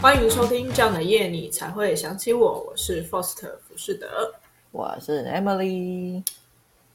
[0.00, 4.32] 欢迎收听这样的夜你才会想起我，我是 Foster 福士德，
[4.72, 6.24] 我是 Emily。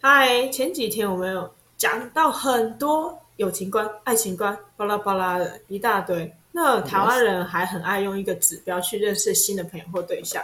[0.01, 6.33] 嗨，前几天我们有讲到很多友情观、爱情观，巴拉巴拉的一大堆。
[6.51, 10.43] 那台湾人还很爱用一个指标去认识新的朋友或对象，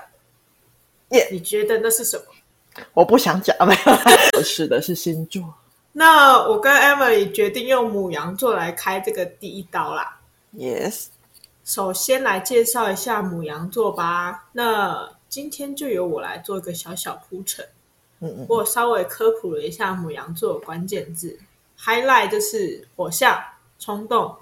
[1.09, 1.33] 耶，Yeah.
[1.33, 2.83] 你觉得那是什么？
[2.93, 3.75] 我不想讲，没
[4.37, 5.43] 有，是的，是星座。
[5.91, 10.19] 那我跟 Emily 决定用母羊座来开这个第一刀啦。
[10.55, 11.07] Yes。
[11.71, 14.49] 首先来介绍一下母羊座吧。
[14.51, 17.65] 那今天就由我来做一个小小铺陈。
[18.19, 18.45] 嗯嗯。
[18.49, 21.39] 我稍微科普了一下母羊座的关键字
[21.79, 23.41] ，highlight 就是火象、
[23.79, 24.35] 冲动、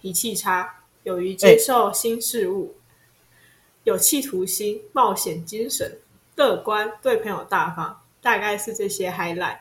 [0.00, 3.40] 脾气差、勇于接受新事物、欸、
[3.84, 6.00] 有企图心、冒险精神、
[6.34, 9.58] 乐观、对朋友大方，大概是这些 highlight。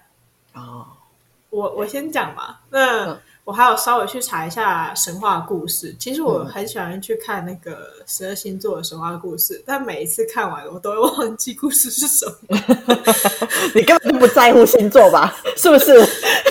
[0.56, 0.88] 哦。
[1.52, 2.64] 我我先讲吧。
[2.72, 3.12] 那。
[3.12, 12.36] 嗯我还有稍微去查一下神话故事，其实我很喜欢去看那个十二星座的神话故事，但每一次看完我都会忘记故事是什么。
[13.76, 15.36] 你根本就不在乎星座吧？
[15.58, 16.00] 是不是？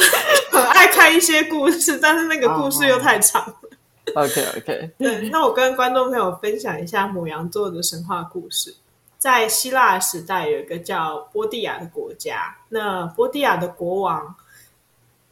[0.52, 3.54] 很爱看一些故事，但是那个故事又太长了。
[4.14, 4.90] Oh, OK OK。
[4.98, 8.74] 对，那我跟观众朋友分享一下母羊座的神话故事。
[9.16, 14.34] 在希腊时代，有一个叫波蒂亚的国家，那波蒂亚的国王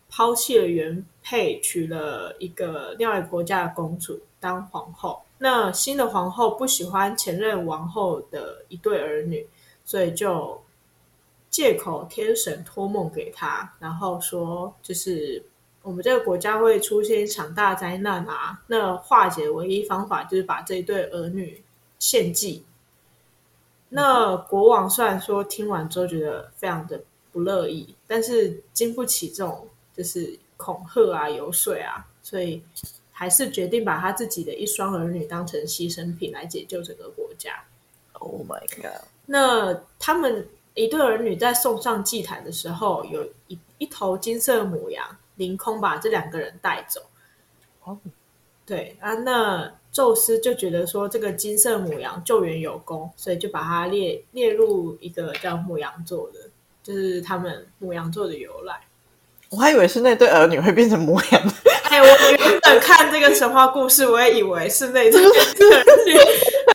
[0.09, 9.47] 抛弃了原配娶了一个另外一个国家的公主当皇后，那新的皇后不喜欢前任王后的一对儿女，
[9.85, 10.61] 所以就
[11.49, 15.41] 借口天神托梦给他，然后说就是
[15.83, 21.63] 我们这个国家会出现一场大灾难啊，那化解唯一方法就是把这一对儿女
[22.01, 22.65] 献祭。
[23.89, 30.37] 那国王虽然说听完之后觉得非常的不乐意，但是经不起这种就是。
[30.61, 32.63] 恐吓啊，游说啊，所以
[33.11, 37.65] 还是决定把他自己的一双儿女当成牺牲品来解救整个国家。
[38.13, 39.03] Oh my god！
[39.25, 47.01] 那他们一对儿女在送上祭坛的时候，有一一头金色母羊凌空把这两个人带走。
[47.85, 47.99] 哦，
[48.67, 56.41] 对啊，那宙斯就觉得说这个金色母羊救援有功，所以就把它列列入一个叫母羊座的，
[56.83, 58.81] 就是他们母羊座的由来。
[59.51, 61.55] 我还以为是那对儿女会变成牡羊。
[61.91, 66.17] 哎，我原本看这个神话故事，我也以为是那对儿女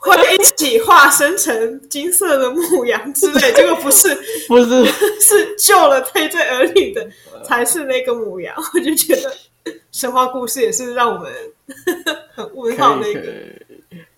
[0.02, 4.14] 会一起化身成金色的牧羊之类，结果不是，
[4.50, 4.86] 不是，
[5.22, 7.10] 是救了那对儿女的
[7.46, 8.54] 才是那个母羊。
[8.74, 9.34] 我就觉得
[9.94, 11.32] 神话故事也是让我们
[12.34, 13.22] 很问号的一个，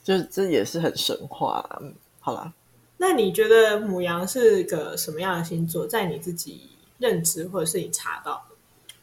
[0.03, 1.63] 就是这也是很神话。
[1.79, 2.51] 嗯，好啦，
[2.97, 5.85] 那你觉得母羊是个什么样的星座？
[5.85, 8.43] 在你自己认知或者是你查到？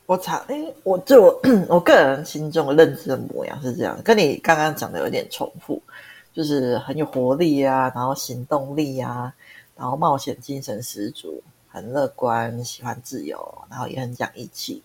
[0.06, 5.82] 我查，哎，我就我我个人心中的认知的模样是这样，跟你刚刚讲的有点重复，
[6.30, 9.32] 就是很有活力啊，然后行动力啊，
[9.74, 14.82] 然后冒险精神十足，很乐观，喜欢自由，然后也很讲义气，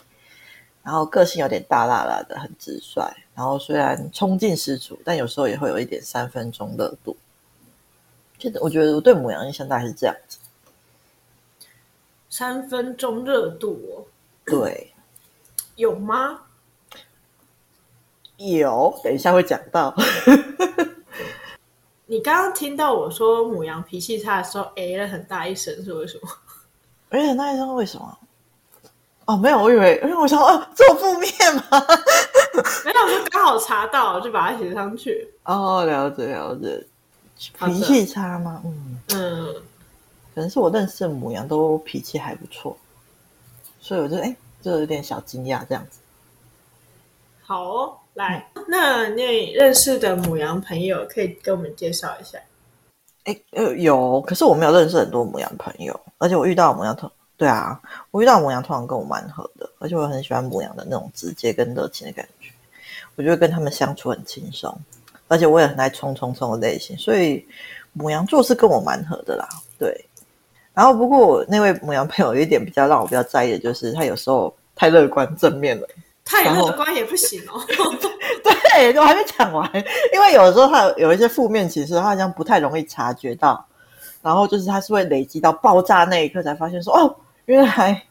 [0.84, 7.18] 然后个性有点大剌剌的，很直率，然后虽然冲劲十足，但有时候也会有一点三分钟热度。
[8.38, 10.38] 就我觉得我对母羊印象大概是这样子，
[12.30, 14.08] 三分钟热度哦，
[14.46, 14.89] 对。
[15.80, 16.42] 有吗？
[18.36, 19.96] 有，等一下会讲到。
[22.06, 26.30] 你刚刚听到我说母羊脾气差的时候，哎了很大一声，是为什么？
[27.12, 28.18] 哎，很大一声为什么？
[29.24, 31.64] 哦，没有，我以为，因为我想，哦，这么负面吗？
[32.84, 35.26] 没有，就刚好查到，就把它写上去。
[35.44, 36.86] 哦，了解了解。
[37.58, 38.62] 脾气差吗？
[38.66, 39.54] 嗯嗯，
[40.36, 42.78] 可能是我认识的母羊都脾气还不错，
[43.80, 44.24] 所以我就哎。
[44.24, 46.00] 诶就有点小惊讶，这样子。
[47.42, 52.38] 好哦，来，嗯、那你认识的母羊朋友可以跟我们介绍一下。
[53.24, 57.80] 哎，呃，有，可是我没有认识很多母羊朋友，而且我遇到母羊通，对啊，
[58.12, 62.50] 我遇到母羊通常跟我蛮合的，而且我很喜欢母羊的那种直接跟热情的感觉，
[63.16, 64.76] 我觉得跟他们相处很轻松，
[65.28, 67.46] 而且我也很爱冲冲冲的类型，所以
[67.94, 69.48] 母羊座是跟我蛮合的啦，
[69.78, 70.06] 对。
[70.80, 75.86] 然后，不过我那位母羊朋友有一点比较让我比较在意的，就是他有时候太乐观正面了，
[76.24, 77.62] 太乐观也不行哦。
[78.42, 79.70] 对，我还没讲完，
[80.14, 83.66] 因为有的时候他有，有一些负面情绪，他好像不太容易察觉到，
[84.22, 88.02] 然后就是他是会累积到爆炸那一刻才发现说，哦，原来。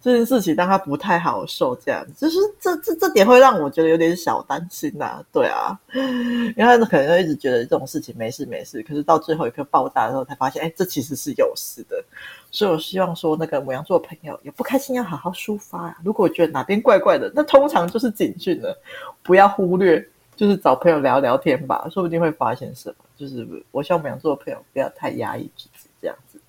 [0.00, 5.24] 这件事情让他不太好受，这样就是这这这点会让我觉得有点小担心呐、啊。
[5.32, 12.04] 对啊， 因为他可能会一直觉得这种事情没事没事，可是到最后一刻爆炸的时候才发现，哎，这其实是有事的。
[12.52, 15.96] 所以我希望说，那个牡羊座朋友有不开心要好好抒发。
[16.04, 18.80] 如果觉得哪边怪怪的，那通常就是警讯了，
[19.22, 22.94] 不要忽略，就是找朋友聊聊天吧，说不定会发现什么。
[23.16, 26.40] 就是我希望牡羊座的朋友不要太压抑自己，这样子。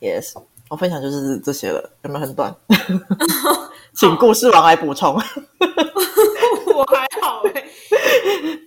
[0.00, 0.40] Yes，
[0.72, 2.50] 我分享就是这些了，有没有很短？
[3.92, 5.12] 请故事王来补充。
[6.74, 8.58] 我还好哎、欸，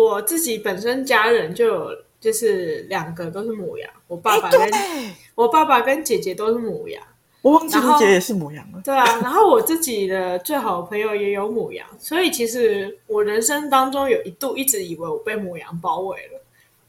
[0.00, 7.02] 我自己本身家人就有，就是两个都是母羊，我爸爸跟、欸、我爸爸跟姐姐都是母羊。
[7.42, 8.80] 我忘记你姐也是母羊了。
[8.82, 16.40] 对啊，然后我自己的最好的朋友也有母羊，所以其实我人生当中有一度一直以为我被母羊包围了，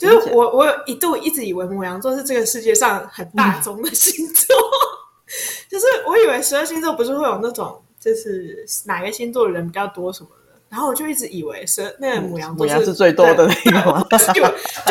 [0.03, 5.31] 就是我我有一度一直以为牡羊座是这个世界上很大众的星座，嗯、
[5.69, 10.35] 就是我以为十二星座不是会有那种就是哪个星座的人比较多什么的。
[10.69, 14.03] 然后我就一直以为是那个牡羊座是，最多的那个吗？
[14.33, 14.41] 就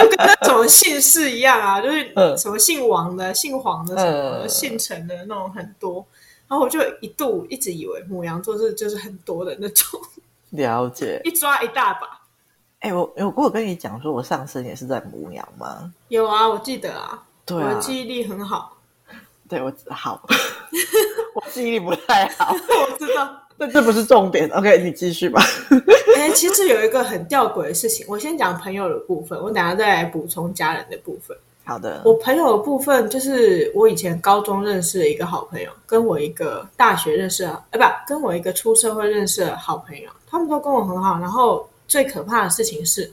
[0.01, 2.07] 就跟那种姓氏一样啊，就是
[2.39, 6.07] 什么姓王的、姓黄的、什么姓陈的那种很多。
[6.47, 10.01] 然后我就一度一直以为牡羊座是就是很多的那种。
[10.51, 12.07] 了解， 一抓一大把。
[12.83, 15.93] 哎，我有过跟你讲说，我上身也是在母羊吗？
[16.09, 18.77] 有啊，我记得啊，对啊，我的记忆力很好。
[19.49, 20.21] 对我好，
[21.35, 23.39] 我记忆力不太好， 我知道。
[23.59, 25.41] 这这不是重点，OK，你继续吧。
[26.17, 31.37] 哎、欸，其实有一个很吊诡的事情，我先讲朋友的部分，我等下再来补充家人的部分。
[31.65, 41.21] 好的，我朋友的部分就是我以前高中认识的一个好朋友，跟我一个大学认识的，哎，不，跟我一个出社会认识的好朋友，他们都跟我很好。
[41.21, 43.13] 然后最可怕的事情是，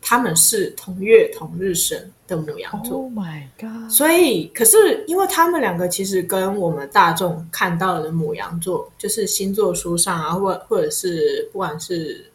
[0.00, 2.10] 他们是同月同日生。
[2.28, 3.88] 的母羊座，Oh my God！
[3.88, 12.28] 所以，可是因为他们两个其实跟我们大众看到的母羊座，就是星座书上啊，或或者是不管是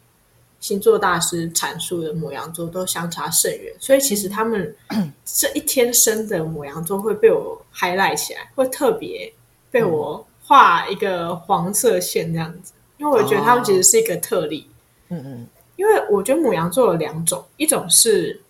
[0.60, 3.70] 星座大师阐述的母羊座，都相差甚远。
[3.78, 4.74] 所以，其实他们
[5.26, 9.30] 这一天生的母羊座会被我 highlight 起来，会特别
[9.70, 14.66] 被我画一个黄色线这样子，因为我觉得他们其实是一个特例。
[15.10, 15.46] 嗯嗯，
[15.76, 18.40] 因为我觉得母羊座有两种，一种是。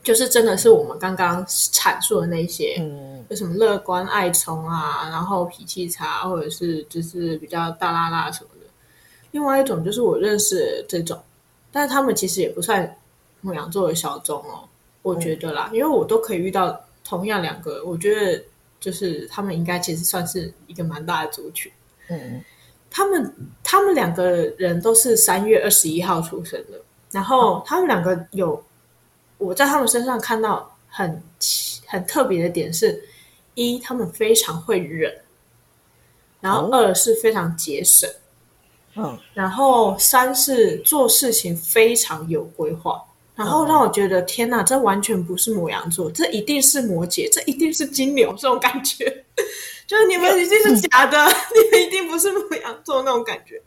[0.00, 8.66] 就是真的是我们刚刚阐述的那些，嗯，有什么乐观爱冲啊，然后脾气差，或者是就是比较大拉拉什么的。
[9.32, 11.20] 另外一种就是我认识的这种，
[11.70, 12.96] 但是他们其实也不算
[13.42, 14.66] 母羊座的小众哦，
[15.02, 18.42] 我觉得啦，嗯，因为我都可以遇到同样两个，我觉得
[18.80, 21.70] 就是他们应该其实算是一个蛮大的族群。
[22.08, 22.42] 嗯，
[22.90, 26.80] 他们他们两个人都是三月二十一号出生的，
[27.10, 28.62] 然后他们两个有。
[29.38, 31.22] 我在他们身上看到很
[31.86, 33.00] 很特别的点是：
[33.54, 35.08] 一，他们非常会忍；
[36.40, 38.08] 然后二是非常节省；
[38.96, 43.00] 嗯，然后三是做事情非常有规划。
[43.36, 49.24] 然后让我觉得，天哪，这完全不是摩羊座，这一定是摩羯，这一定是金牛，这种感觉，
[49.88, 51.16] 就是你们一定是假的，
[51.56, 53.60] 你们一定不是牧羊座那种感觉。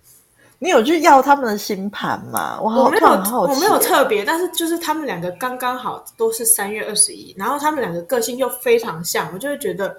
[0.59, 2.59] 你有去要他们的星盘吗？
[2.61, 9.97] 我好我没有，我没有特别，但是就是他们两个刚刚好都是三月二十一，然后他们两个个性又非常像，我就会觉得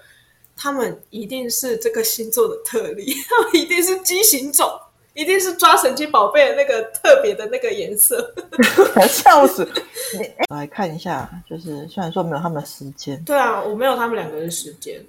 [0.57, 4.71] 他们一定是这个星座的特例， 他们一定是畸形种，
[5.15, 8.33] 一定是抓神奇宝贝的那个特别的那个颜色。
[8.95, 9.69] 我 笑死！
[10.49, 15.05] 我来看一下，就是虽然说没有他们的时间，对啊，我没有他们两个的时间。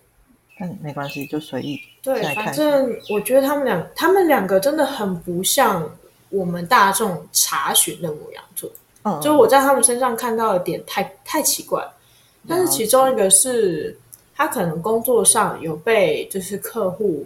[0.59, 1.79] 但没关系，就随意。
[2.01, 5.89] 对，反正我觉得他们两，他们两个真的很不像
[6.29, 8.69] 我们大众查询的牡羊座。
[9.03, 11.85] 嗯，就我在他们身上看到的点太太奇怪。
[12.47, 13.97] 但是其中一个是，
[14.35, 17.25] 他可能工作上有被就是客户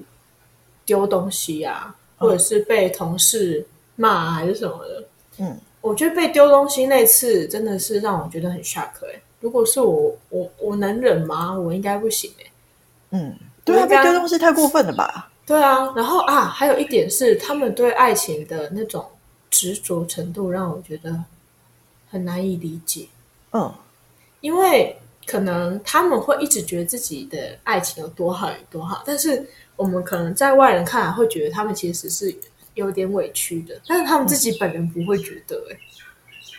[0.85, 3.65] 丢东西啊，或者是被同事
[3.95, 5.03] 骂啊，还是什么的。
[5.39, 9.21] 嗯，我觉得被丢东西那次真的是让我觉得很 shock 欸。
[9.39, 11.57] 如果是我，我我能忍吗？
[11.57, 12.46] 我应该不行欸。
[13.11, 15.29] 嗯，对啊，被丢东西太过分了吧？
[15.45, 19.05] 对啊，然后啊，还有一点是，他们对爱情的那种
[19.49, 21.23] 执着程度，让我觉得
[22.09, 23.07] 很难以理解。
[23.53, 23.73] 嗯，
[24.41, 29.47] 因为可能他们会一直觉得自己的爱情有多好有多好，但是
[29.77, 32.35] 我们可能在外人看来会觉得他们其实是
[32.73, 35.73] 有点委屈的，但是他们自己本人不会觉得、欸。
[35.73, 35.79] 哎、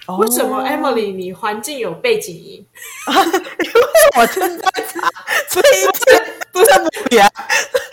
[0.08, 2.66] 嗯，为什么 Emily 你环境有背景音？
[3.06, 3.82] 因为
[4.16, 5.10] 我正在查
[5.50, 6.37] 这一切。
[6.58, 7.30] 不是牡羊，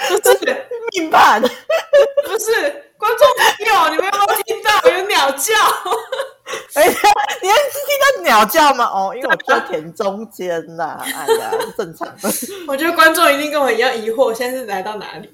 [0.09, 5.53] 不是命盘，不是观众朋友，你们有没有听到有鸟叫？
[6.73, 6.93] 哎呀，
[7.43, 7.53] 你是
[7.85, 8.85] 听到鸟叫吗？
[8.85, 12.29] 哦，因为我在田中间呐，哎呀，正常的。
[12.67, 15.29] 我觉得观众一定跟我一样疑惑，现在是来到哪里？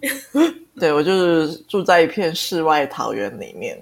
[0.78, 3.80] 对，我就是住在一片世外桃源里面。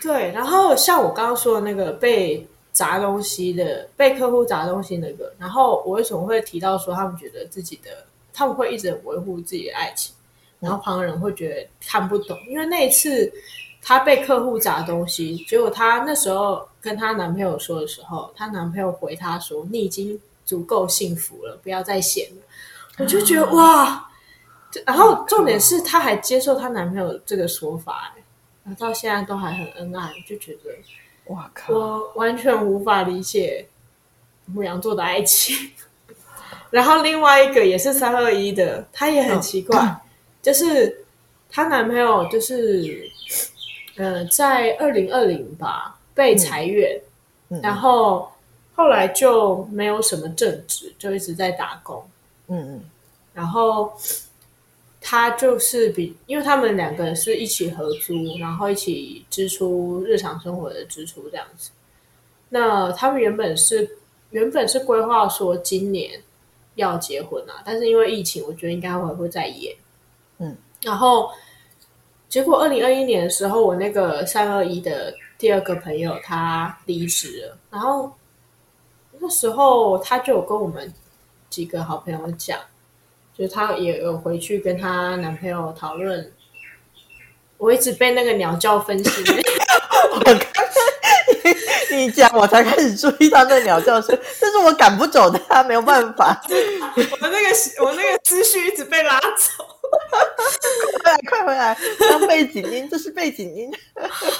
[0.00, 7.90] 对，然后像我刚刚说的那个被砸东西的，被客户砸东西那个，然后我为什么会提到说他们觉得自己的。
[8.36, 10.14] 他们会一直维护自己的爱情，
[10.60, 13.32] 然后旁人会觉得看不懂，因为那一次
[13.80, 22.42] 她被客户砸东西，结果她那时候跟她男朋友说的时候，她男朋友回她说：“你已经足够幸福了，不要再嫌了。”
[23.00, 24.06] 我就觉得哇，
[24.84, 28.12] 然后重点是她还接受她男朋友这个说法，
[28.64, 30.70] 然后到现在都还很恩爱，就觉得
[31.28, 33.66] 哇靠，我完全无法理解
[34.44, 35.70] 牧羊座的爱情。
[36.70, 39.96] 然后另外一个也是三二一的，她也很奇怪，哦、
[40.42, 41.04] 就是
[41.48, 43.08] 她男朋友就是，
[43.96, 47.00] 呃，在二零二零吧被裁员，
[47.62, 48.28] 然后
[48.74, 52.04] 后来就没有什么正职，就一直在打工。
[52.48, 52.80] 嗯嗯，
[53.32, 53.92] 然后
[55.00, 61.70] 他就是比，因为他们两个人是一起合租，然后一起支出日常生活的支出这样子。
[62.48, 63.88] 那他们原本是
[64.30, 66.10] 原本是规划说今年。
[66.76, 69.74] 要结婚啊，但是因为疫情，我觉得应该会会再演。
[70.38, 71.30] 嗯，然后
[72.28, 78.12] 结果二零二一年的时候，我那个三二一的第二个朋友他离职了，然后
[79.18, 80.92] 那时候他就有跟我们
[81.50, 82.58] 几个好朋友讲，
[83.36, 86.32] 就是他也有回去跟他男朋友讨论。
[87.58, 89.24] 我一直被那个鸟叫分心。
[91.96, 96.40] 你讲，我才开始注意到那鸟叫声，但是我赶不走他，没有办法。
[96.48, 99.64] 我那个我那个思绪一直被拉走，
[100.10, 101.76] 快回来，快回来！
[102.10, 103.72] 当背景音，这是背景音。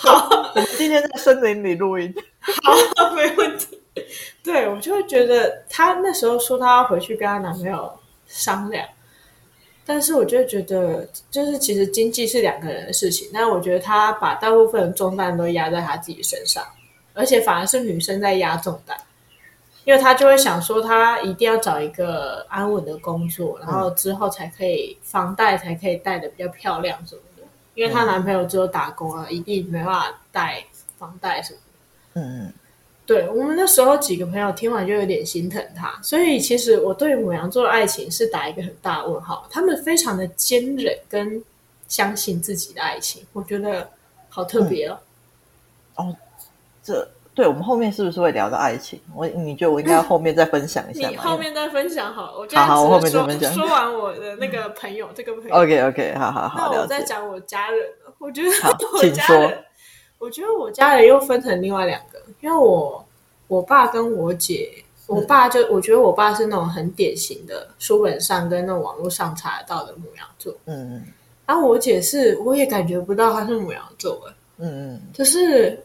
[0.02, 2.14] 好，我们今天在森林里录音。
[2.40, 3.80] 好，没问题。
[4.42, 7.90] 对，我就会觉得，她那时候说她要回去跟她男朋友
[8.26, 8.86] 商量，
[9.86, 16.62] 但是我就会觉得，就是其实经济是两个人的事情，但我觉得她把大部分的重担都压在她自己身上。
[17.16, 18.94] 而且反而是女生在压重担，
[19.84, 27.42] 因为她就会想说，她一定要找一个安稳的工作，然后之后才可以房贷才可以贷得比较漂亮什么的。
[27.74, 30.62] 因为她男朋友只有打工啊，一定没办法贷
[30.98, 32.20] 房贷什么的。
[32.20, 32.52] 嗯，
[33.06, 39.46] 对，我们那时候几个朋友听完就有点心疼她，所以其实我对母羊座的爱情是打一个很大的问号。
[39.50, 41.42] 他们非常的坚韧跟
[41.88, 43.88] 相信自己的爱情，我觉得
[44.28, 44.98] 好特别哦。
[45.98, 46.16] 嗯、哦。
[46.86, 49.00] 这对我们后面是不是会聊到爱情？
[49.14, 51.10] 我你觉得我应该后面再分享一下吗？
[51.10, 53.52] 你后面再分享好了，我好好，我后面再分享。
[53.52, 56.72] 说完我的那个朋友，这个朋友，OK OK，好好好。
[56.72, 57.80] 那我再讲我家人。
[58.18, 58.48] 我觉得
[58.96, 59.64] 我家人，
[60.18, 63.04] 我觉得我家人又分成另外两个，因为我
[63.48, 64.72] 我爸跟我姐，
[65.06, 71.04] 我爸就我觉得我爸是那种很典型的书本上跟那种网络上查得到的牡羊座，嗯嗯。
[71.44, 74.18] 然后我姐是，我也感觉不到她是母羊座，
[74.56, 75.78] 嗯嗯，就是。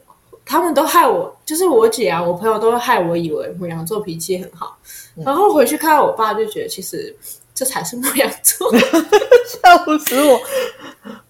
[0.52, 4.78] 他们都害我，就是我姐啊，我朋友都会害我以为牡羊座脾气很好，
[5.16, 7.16] 嗯、然后回去看到我爸，就觉得其实
[7.54, 10.42] 这才是牡羊座，笑死我！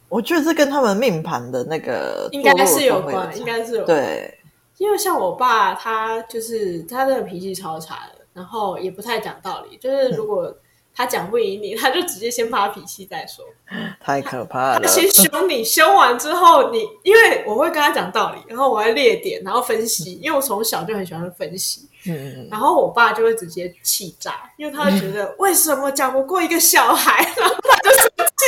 [0.10, 3.96] 我觉得这跟他们命盘的那个应该是有关，应该是有关。
[3.96, 4.40] 对，
[4.80, 10.46] 因为像我爸，他就是他这个脾气超差的，然后也不太讲道理，就是如果。
[10.46, 10.56] 嗯
[11.02, 13.44] 他讲不赢你，他就直接先发脾气再说。
[14.00, 14.82] 太可怕了！
[14.82, 20.14] 他先凶你，凶完之后你，你因为我会跟他讲道理，然后我会列点，然后分析。
[20.22, 21.90] 因为我从小就很喜欢分析。
[22.06, 22.48] 嗯。
[22.52, 28.46] 然后我爸就会直接气炸，因为他会觉得为什么讲不过一个小孩， 然后他就生气。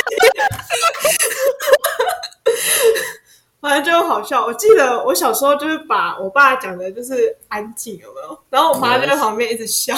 [3.60, 4.44] 反正就好笑。
[4.44, 8.38] 我记得我小时候就是把我爸讲的就是安静，有没有？
[8.48, 9.96] 然后我妈就在旁边一直笑。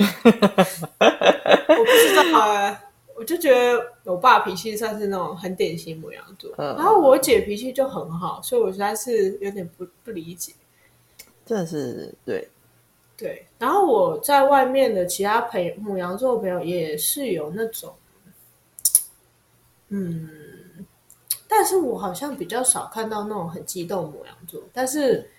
[0.00, 2.84] 我不知道啊，
[3.16, 10.52] 我就觉得我爸脾气算是那种很典型母羊座，嗯、然后我姐脾气就很好，所以我实在是有点不不理解。
[11.44, 12.48] 真的是对
[13.16, 17.94] 对，然后我在外面的其他朋友母羊座朋友也是有那种，
[19.88, 20.28] 嗯，
[21.48, 25.30] 但是我好像比较少看到那种很激动母羊座，但是。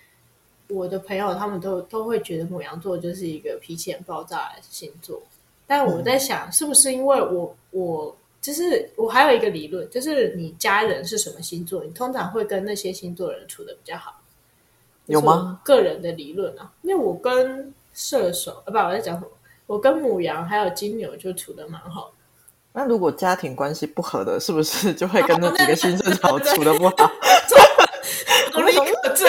[0.70, 5.20] 我的朋友他们都都会觉得母羊座就是一个脾气很爆炸的星座，
[5.66, 14.20] 但我在想，是不是因为我我就是我还有一个理论，就是你家人是什么星座，你通常会跟那些星座人处的比较好，
[15.06, 15.60] 有吗？
[15.64, 19.28] 个人的理论啊，因为我跟射手啊，不，我在讲什么？
[19.66, 22.12] 我跟母羊还有金牛就处的蛮好。
[22.72, 27.10] 那如果家庭关系不和的，是不是就会跟那几个星座好处的不好？
[28.54, 28.72] 我立
[29.02, 29.28] 可证。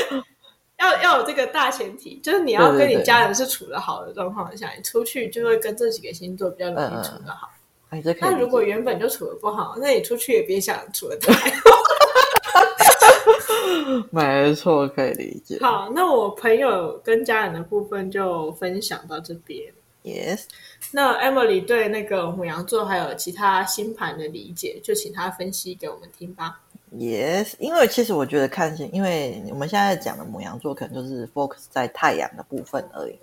[0.78, 7.50] 要要有这个大前提，就是你要跟你家人是处的好的状况下，你出去就会跟这几个星座比较容易处的好。
[8.20, 11.60] 那如果原本就处的不好，那你出去也别想处得太好。
[14.10, 15.58] 没错，可以理解。
[15.60, 19.72] 好，那我朋友跟家人的部分就分享到这边。
[20.04, 20.44] Yes，
[20.92, 26.60] 那 Emily 对那个母羊座还有其他星盘的理解，就请他分析给我们听吧。
[26.90, 33.18] Yes，因为其实我觉得看星，因为我们现在讲的母羊座可能就是 focus 在太阳的部分而已。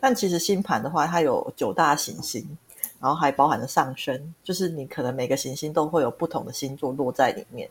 [0.00, 2.56] 但其实星盘的话，它有九大行星，
[2.98, 7.68] 然后还包含了上升，就是你可能每个行星都会有不同的星座落在里面，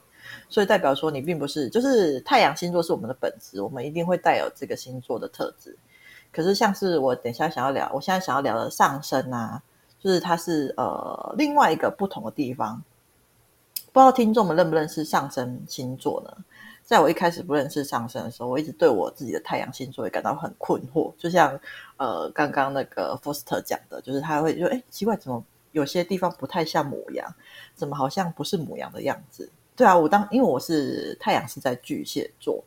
[0.50, 5.76] 所以代表说你并不是就是太阳星座是我们的本质，我们一定会带有这个星座的特质。
[6.32, 9.60] 可是像是我等一下想要聊，我现在想要聊的上升啊，
[10.00, 12.80] 就是它是呃另外一个不同的地方。
[14.00, 16.46] 不知道听众们认不认识上升星座呢？
[16.86, 21.12] 在我一开始不认识上升的时候，我一直对我自己的太阳星座也感到很困惑。
[21.18, 21.60] 就像
[21.98, 27.30] 呃刚刚那个 Foster 讲的，就是他会说：“哎，奇怪，怎么有些地方不太像母羊？
[27.76, 32.64] 怎么好像不是母羊的样子？”对啊，我当因为我是太阳是在巨蟹座。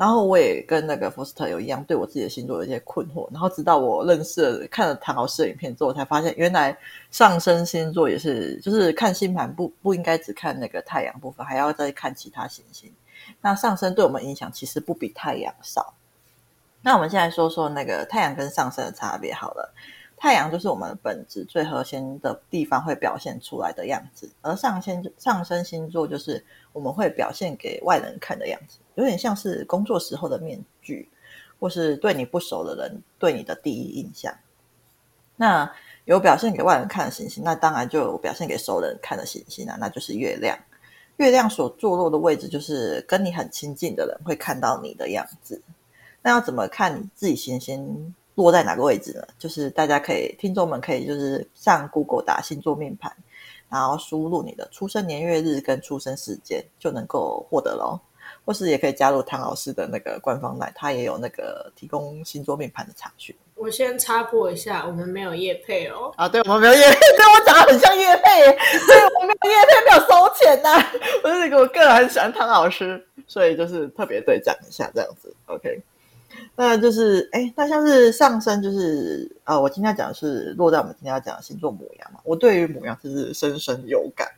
[0.00, 3.28] 然后我也跟那个 Foster 有一样，对我自己的星座有一些困惑。
[3.30, 6.74] 然后直到我认识了、看了唐老师的影片之后，才发现原来
[7.10, 12.90] 上升星座也是，就是看星盘不不应该只看那个太阳部分，还要再看其他行星。
[13.42, 15.92] 那上升对我们影响其实不比太阳少。
[16.80, 19.70] 那我们现在说说那个太阳跟上升的差别好了。
[20.16, 26.42] 太阳就是我们本质最核心的地方会表现出来的样子，而上升上升星座就是
[26.72, 31.08] 我们会表现给外人看的样子，有点像是工作时候的面具，
[31.58, 34.34] 或是对你不熟的人对你的第一印象。
[35.36, 35.70] 那
[36.04, 40.58] 有表现给外人看的行星，那当然就有表现给熟人看的行星啊，那就是月亮。
[41.16, 45.60] 月亮所坐落的位置，就是跟你很亲近的人会看到你的样子。
[46.22, 48.14] 那要怎么看你自己行星？
[48.36, 49.26] 落在哪个位置呢？
[49.38, 53.14] 就是大家可以，听众们可以就是上 Google 打星座命盘，
[53.70, 57.98] 然后输入你的出生年月日跟出生时间，就能够获得喽。
[58.44, 63.34] 或是也可以加入唐老师的那个官方 LINE，他也有那个提供星座命盘的查询。
[63.54, 66.12] 我先插播一下，我们没有叶配哦。
[66.16, 68.42] 啊，对，我们没有叶配， 对我长得很像叶配，
[68.78, 70.92] 所以我们没有叶配，没有收钱呐、 啊。
[71.22, 75.34] 我是那个我个人很喜欢唐老师，所以就是特别对讲一下这样子。
[75.46, 75.80] OK。
[76.54, 82.20] 那就是，哎，那像是上升，就是呃，我今天讲的是落在我们今天要讲的星座母羊嘛。
[82.24, 84.28] 我对于母羊就是深深有感，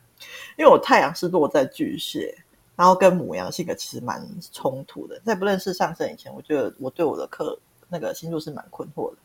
[0.57, 2.35] 因为我太阳是落在巨蟹，
[2.75, 5.19] 然后跟母羊性格其实蛮冲突的。
[5.25, 7.57] 在不认识上升以前，我觉得我对我的课
[7.89, 9.17] 那个星座是蛮困惑的。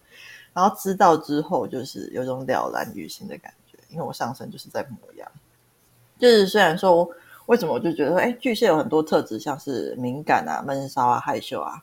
[0.53, 5.31] 然后知道之后，就是有种了然于心的感觉，因为我上升就是在母羊。
[6.19, 7.09] 就是虽然说，
[7.47, 11.83] 为什么我就觉得说，哎，巨蟹有很多特质，像是敏感啊、闷骚啊、害羞啊。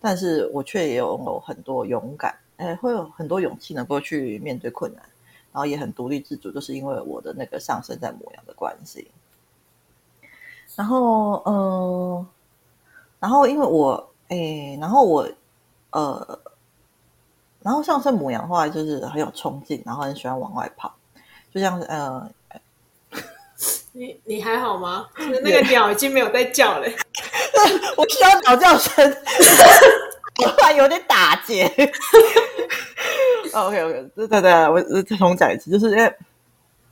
[0.00, 5.02] 但是我却也有很多勇敢，哎，会有很多勇气能够去面对困难，
[5.52, 9.10] 然后也很独立自主，就是因为我的那个上升在母羊的关系。
[10.76, 12.26] 然后，嗯、
[13.18, 15.28] 然后因为我，哎，然后我，
[15.90, 16.38] 呃，
[17.62, 20.94] 然后上升母羊的话，就是很有冲劲，然后很喜欢往外跑，
[21.52, 22.30] 就像，呃，
[23.98, 25.08] 你你还好吗？
[25.42, 26.86] 那个鸟已经没有在叫了。
[27.98, 29.04] 我需要鸟叫声，
[30.44, 31.64] 我突然有点打结。
[33.52, 36.02] OK OK，对对对，我再重讲一次，就是因为，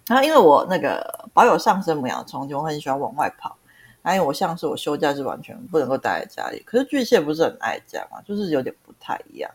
[0.08, 3.56] 然后因为我那个保有上升母羊的冲劲，我很喜欢往外跑。
[4.02, 9.50] 然后我像是我休假是完全不能够待在家里，可是巨蟹不是很爱家嘛，就是有点不太一样。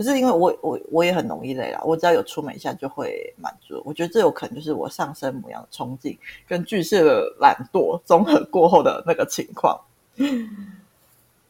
[0.00, 3.82] 可是因为我我我也很容易累啦，我只要有出门一下就会满足。
[3.84, 9.78] 我觉得这有可能就是我上升母羊的冲劲跟巨蟹的懒惰综合过后的那个情况。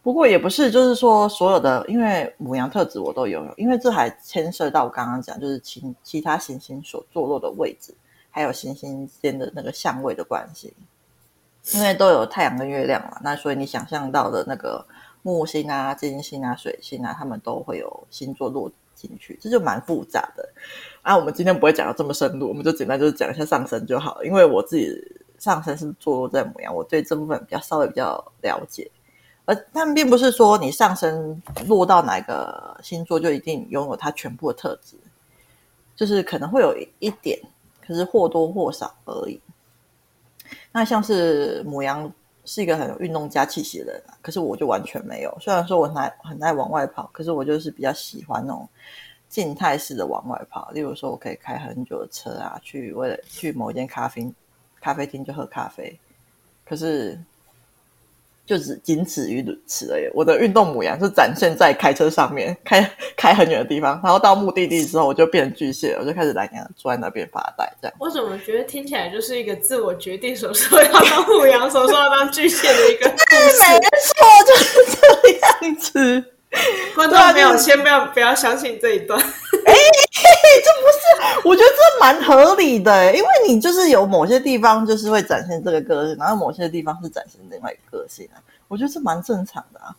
[0.02, 7.94] 不过也不是，就是说所有的，因为母羊特质我都拥有，因为这还牵涉到我刚刚讲，就是其其他行星所坐落的位置，
[8.32, 10.74] 还有行星间的那个相位的关系，
[11.74, 14.84] 因为都有太阳跟月亮嘛，那所以你想象到的那个
[15.22, 20.48] 木星啊、金星啊、水星啊，他们都会有星座落进去，这就蛮复杂的。
[21.02, 25.16] 啊，我们今天不会讲到这么深入，我们就简单就是讲一下上升就好了，因为我自己。
[25.40, 28.90] 上升是坐落在母羊，我对这部分比较稍微比较了解，
[29.46, 34.98] 而但并不是说你上升落到哪个星座就一定拥有它全部的特质，
[35.96, 37.40] 就是可能会有一点，
[37.80, 39.40] 可是或多或少而已。
[40.72, 42.12] 那像是母羊
[42.50, 45.32] 是一个很有运动家气息的人，可是我就完全没有。
[45.40, 48.68] 虽然说我很爱很爱往外跑，可是我就是比较喜欢那种
[49.28, 50.68] 静态式的往外跑。
[50.72, 54.28] 例如说，我可以开很久的车啊，去为了去某一间咖啡。
[54.80, 55.96] 咖啡厅就喝咖啡，
[56.64, 57.16] 可是
[58.50, 60.10] 就只仅此于此而已。
[60.12, 67.64] 我的运动母羊是展现在开车上面， 开开很远的地方，然后到目的地之后，我就变成巨蟹，我就开始懒洋洋坐在那边发呆。
[67.80, 73.62] 这样，我怎么觉得听起来就是一个自我决定，所说要当母羊，所说要当巨蟹的一个故事。
[73.70, 76.24] 没错，就是这样子。
[76.96, 79.22] 观众朋友，先不要不要相信这一段。
[80.30, 89.94] 哎这不是，我觉得这蛮合理的，因为你就是有某些地方就是会展现这个个性，然后某些地方是展现另外一个个性啊，我觉得这蛮正常的啊。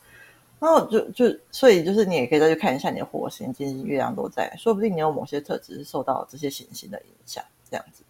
[0.59, 8.03] 然后就就所以就是你也可以再去看一下你的火星、金星、月亮都在，说不定你有某些特质是受到这些行星的影响，这样子。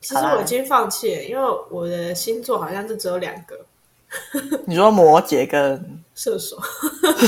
[0.00, 3.58] 其实我已经放弃了，因为我的星座好像就只有两个。
[4.66, 6.56] 你说摩羯跟射手？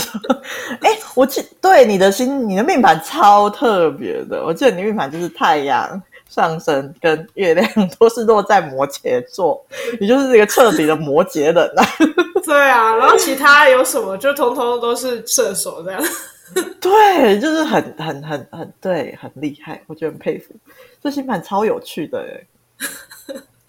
[0.81, 4.45] 哎、欸，我记对你的心，你的命盘超特别的。
[4.45, 9.65] 我记得你的命盘就是太阳上升跟月亮都是落在摩羯座，
[10.01, 11.85] 你就是这个彻底的摩羯人啊。
[12.45, 16.03] 对啊，然后其他有什么就通通都是射手这样。
[16.81, 20.55] 对，就是很很很很对，很厉害，我觉得很佩服。
[21.03, 22.47] 这星盘超有趣的哎。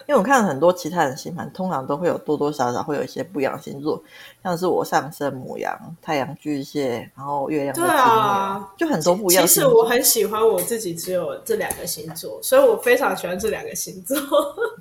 [0.06, 4.02] 因为我看了很多其他人星盘，通常都会有多多少少会有一些不一样的星座，
[4.42, 9.46] 像是我上升母羊、太阳巨蟹，然后月亮对，啊，就很多不一样。
[9.46, 14.18] 其实我很喜欢我自己只有这两个星座，所以我非常喜欢这两个星座，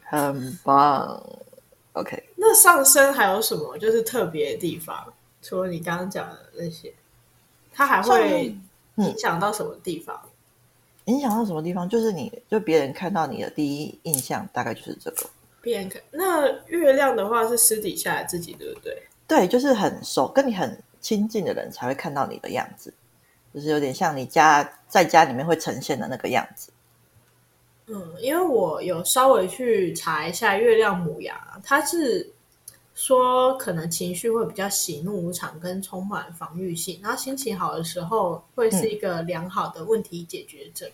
[0.10, 1.22] 很棒。
[1.94, 4.96] OK， 那上升还有什么就是特别的地方？
[5.42, 6.94] 除了你刚刚讲的那些，
[7.74, 8.56] 它还会
[8.96, 10.18] 影响到什么地方？
[11.12, 11.88] 影响到什么地方？
[11.88, 15.30] 就是你就别人看到你的第一印象大概就是这个。
[15.62, 18.98] 别人看那月亮的话是私底下的自己，对不对？
[19.28, 22.92] 对，就是很熟，跟你很亲近的人才会看到你的样子，
[23.54, 26.72] 就是有点像你家在家里面会呈现的那个样子。
[27.88, 32.28] 嗯，因为我有稍微去查一下月亮母羊，它是
[32.96, 40.90] 说可能情绪会比较喜怒无常，跟充满防御性，然后心情好的时候会是一个良好的问题解决者。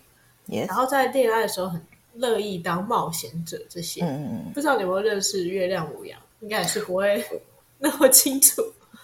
[0.50, 1.80] 然后在恋爱的时候很
[2.14, 6.18] 乐意当冒险者，这些，嗯嗯，不知道你有没有认识月亮牡羊？
[6.40, 7.24] 应该也是不会
[7.78, 8.62] 那么清楚。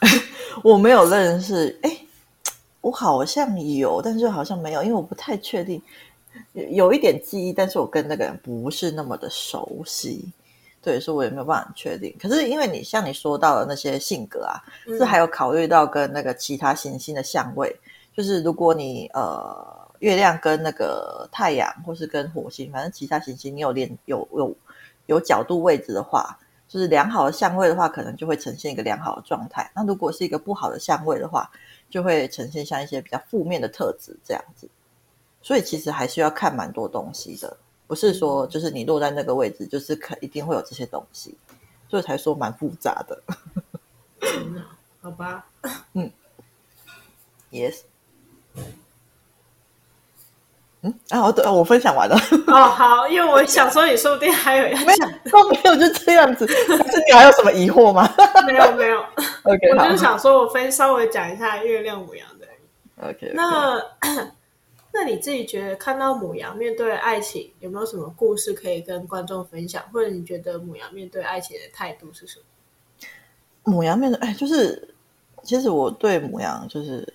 [0.65, 1.97] 我没有认识，哎，
[2.81, 5.81] 我好像有，但是好像没有，因为我不太确定，
[6.71, 10.25] 有一点记忆，但是我跟那个人不是那么的熟悉，
[10.81, 12.15] 对，所以我也没有办法确定。
[12.21, 17.77] 可是因为你像你说到的那些性格啊，是、嗯、还有考虑到跟那个其他行星的相位，
[18.17, 19.84] 就是如果你呃。
[20.01, 24.57] 月亮跟那个太阳，或是跟火星，反正其他行星，你有连有有
[25.07, 29.71] 有角度位置的话，就是良好的相位的话，可能就会呈现一个良好的状态。
[29.75, 31.51] 那如果是一个不好的相位的话，
[31.89, 34.69] 就会呈现像一些比较负面的特质这样子。
[35.41, 41.37] 所以其实还需要看蛮多东西的，不是说就是你落在那个位置，就是可一定会有这些东西，
[41.89, 43.23] 所以才说蛮复杂的。
[44.21, 44.63] 嗯，
[45.03, 45.47] 好吧，
[45.93, 46.11] 嗯
[47.51, 47.83] ，Yes。
[50.85, 52.15] 嗯，啊，我对我分享完了。
[52.47, 56.47] 哦，好，因为我想说，你说不定还有要讲，没有，都没有，就这样子。
[56.69, 58.07] 但是你还有什么疑惑吗？
[58.47, 59.01] 没有，没有。
[59.45, 62.47] OK，我就想说，我分稍微讲一下月亮母羊的。
[63.01, 63.33] OK，, okay.
[63.33, 63.83] 那
[64.93, 69.83] 那你自己觉得看到母羊面对爱情，有没有什么故事可以跟观众分享？
[69.91, 72.39] 或者你觉得母羊面对爱情的态度是什
[73.65, 73.73] 么？
[73.73, 74.95] 母羊面对，哎，就是
[75.43, 77.11] 其实我对母羊就是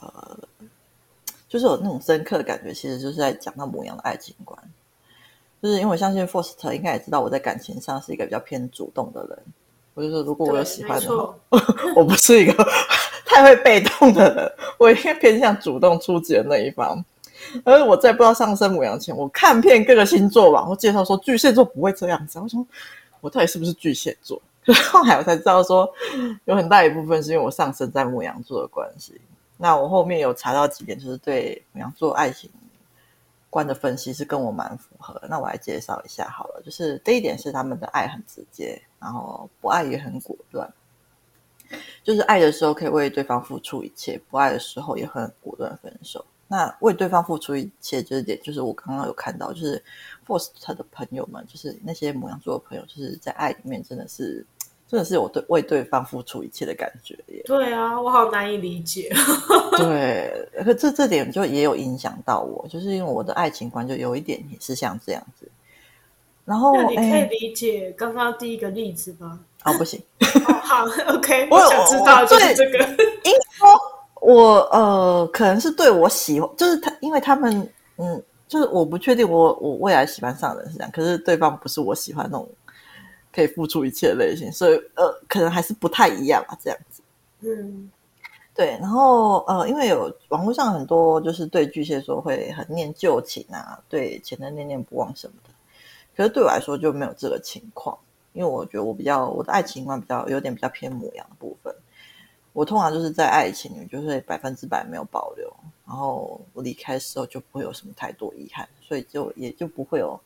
[0.00, 0.36] 呃。
[1.54, 4.58] 就是有那种深刻的感觉，其实就是在讲到母羊的爱情观。
[5.62, 9.38] 就是因为我相信 Foster 应该也知道我在感情上是一个比较偏主动的人。
[9.94, 11.32] 我就说，如果我有喜欢的话，
[11.94, 12.52] 我不是一个
[13.24, 17.04] 太会被动的人，我应该偏向主动出击的那一方。
[17.62, 22.40] 而我在不知道上升母羊前，我看遍各个星座吧，我介绍说巨蟹座不会这样子。
[22.40, 22.66] 我说
[23.20, 24.42] 我到底是不是巨蟹座？
[24.90, 25.88] 后来我才知道说，
[26.46, 29.20] 有很大一部分是因为我上升在母羊座的关系。
[29.56, 32.50] 那我后面有查到几点，就是对母羊座爱情
[33.48, 35.28] 观的分析是跟我蛮符合的。
[35.28, 40.68] 那我来介绍一下好了，就是第一点是他们的爱很直接，然后不爱也很果断。
[42.02, 46.24] 就是爱的时候可以为对方付出一切，不爱的时候也很果断分手。
[46.48, 49.82] 那为对方付出一切，就是点，就是我刚刚有看到，就是
[50.26, 54.44] Faust 的朋友们，就是那些母羊座的朋友，就是在爱里面真的是。
[54.86, 57.42] 真的是我对为对方付出一切的感觉耶。
[57.46, 59.10] 对啊，我好难以理解。
[59.78, 65.48] 对，可这这点就也有影响到我，就是因为我的爱情观就有一点也是像这样子。
[66.44, 69.40] 然后，你可以理解刚刚第一个例子吗？
[69.62, 69.98] 啊、哦，不行。
[70.20, 72.78] 哦、好，OK， 我想知道就是这个。
[73.24, 73.38] 因为
[74.20, 77.66] 我呃，可能是对我喜欢，就是他，因为他们
[77.96, 82.46] 嗯，就是我不确定我我未来喜欢上的人是这样，可是对方不是我喜欢那种。
[83.34, 87.02] 可以付出一切的类型，所以呃，可能还是不太一样啊，这样子。
[87.40, 87.90] 嗯，
[88.54, 88.78] 对。
[88.80, 95.50] 然后呃，因为有网络上很多就是对巨蟹座会很念旧情啊，对前任念念不忘什么的。
[96.16, 97.98] 可是对我来说就没有这个情况，
[98.34, 101.74] 因为我觉得我比较我的爱情观比较有点比较偏母羊的部分。
[102.52, 105.52] 我通常就是在爱情里面就是百分之百没有保留，
[105.84, 110.16] 然后我离开的时候就不会有什么太多遗憾，所以就也就不会有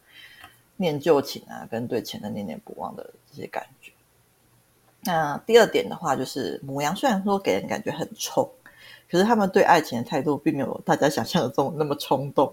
[0.79, 3.93] 念旧情啊，跟对钱的念念不忘的这些感觉。
[5.03, 8.51] 那第二点的话，就是母羊虽然说给人感觉很冲，
[9.11, 12.53] 可是他们对爱情的态度并没有大家想象的中那么冲动。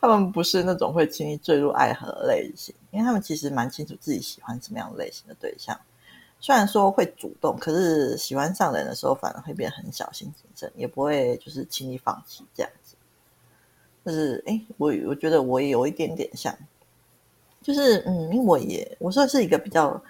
[0.00, 5.78] 他们不是那种会轻易坠入爱河的类型，因为他们其实蛮清楚自己喜欢什么样类型的对象。
[6.40, 12.96] 虽然说会主动，可是喜欢上人的时候，反而会变得很小心谨慎，也不会就是轻易放弃这样子。
[14.04, 16.54] 就是哎，我我觉得我也有一点点像，
[17.64, 20.00] 就是嗯，因为我也我算是一个比较，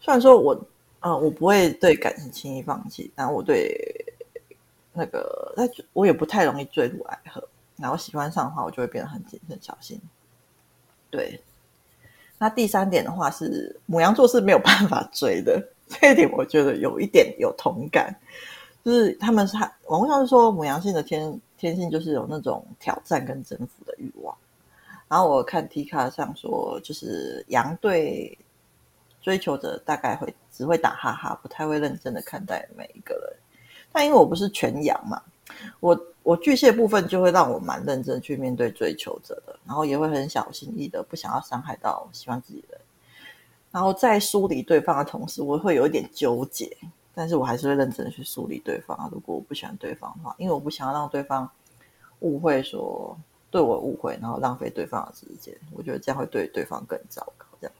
[0.00, 0.52] 虽然说我
[0.98, 3.72] 啊、呃，我不会对感情轻易放弃，但我对
[4.92, 5.62] 那个那
[5.94, 7.42] 我也不太容易坠入爱河。
[7.76, 9.98] 然后喜欢上的话，我就会变得很谨慎小心。
[11.08, 11.40] 对。
[12.38, 18.12] 那第三点的话是母羊座是没有办法追的，这一点我觉得有一点有同感，
[18.84, 24.36] 就是他们是网络上是说母羊性的天天性就是有那种挑战跟征服的欲望，
[25.12, 28.38] 然后我看 T 卡上说，就是羊对
[29.20, 33.36] 追求者大概会只会打哈哈，不太会认真的看待每一个人，
[33.92, 35.20] 但因为我不是全羊嘛，
[35.80, 36.06] 我。
[36.24, 42.80] 我巨蟹部分就会让我蛮认真去面对追求者的，然后也会很小心翼翼的，不想要伤害到喜欢自己的人。
[43.72, 46.70] 然后在梳理对方的同时，我会有一点纠结，
[47.12, 49.10] 但是我还是会认真去梳理对方。
[49.12, 51.50] 如果我不喜欢对方的话，因为我不想要让对方
[52.20, 53.18] 误会说
[53.52, 55.54] 对我误会，然后浪费对方的时间。
[55.72, 57.46] 我觉得这样会对对方更糟糕。
[57.60, 57.72] 这样。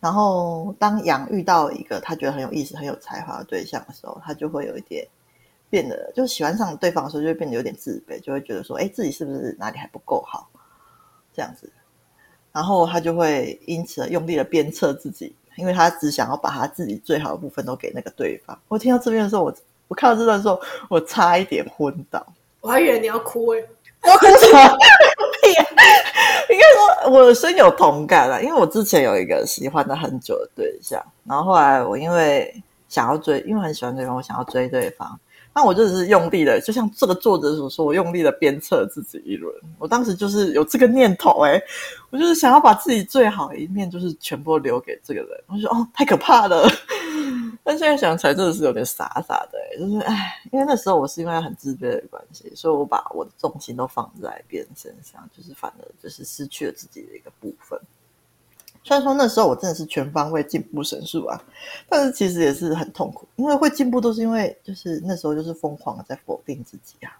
[0.00, 5.06] 然后当羊遇到一个他觉得很有意思、很有才华的对象的时候，他就会有一点。
[5.70, 10.48] 变得就喜欢上对方的时候，就会变得有点自卑，就会觉得说，哎，自己是不是哪里还不够好，
[11.34, 11.70] 这样子，
[12.52, 18.58] 然后他就会因此用力的鞭策自己，因为他只想要把他自己最好的部分都给那个对方。
[18.68, 19.54] 我听到这边的时候，我
[19.88, 22.26] 我看到这段的时候，我差一点昏倒。
[22.62, 23.68] 我还以为你要哭诶，
[24.02, 24.78] 我什么？
[26.50, 32.54] 应该说我深有同感了，因为我之前有一个喜欢了很久的对象，然后后来我因为
[32.88, 35.18] 想要追，因为很喜欢对方，我想要追对方。
[35.54, 39.52] 那我就是用力的，就像这个作者所说，我用力的鞭策自己一轮。
[39.78, 41.60] 我当时就是有这个念头，哎，
[42.10, 45.30] 我就是想要把自己最好的一面，就是全部留给这个人。
[45.48, 46.70] 我就说，哦，太可怕了。
[47.62, 57.78] 但现在想起来，真的是有点傻傻的，就是哎，因为那时候我是因为很自卑的关系，所以我把我的重心都放在别人身上，就是反而就是失去了自己的一个部分。
[58.84, 61.42] 虽然说那时候我真的是全方位进步神速啊，
[61.88, 67.18] 但是其实也是很痛苦，因为会进步都是因为就是那时候就是疯狂的在否定自己啊。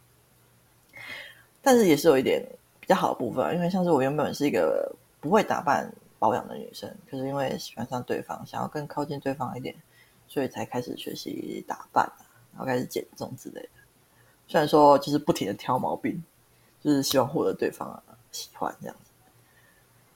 [1.60, 2.42] 但是也是有一点
[2.80, 9.74] 比较好的部分啊，因为像是我原本是一个不会打扮保养的女生，可是因为喜欢上对方，想要更靠近对方一点，
[10.28, 12.08] 所以才开始学习打扮，
[12.52, 13.68] 然后开始减重之类的。
[14.46, 16.22] 虽然说就是不停的挑毛病，
[16.80, 19.10] 就是希望获得对方喜欢这样子，